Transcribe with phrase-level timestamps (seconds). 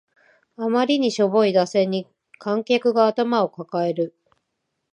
[0.55, 2.07] あまりにしょぼい打線に
[2.39, 4.15] 観客が頭を抱える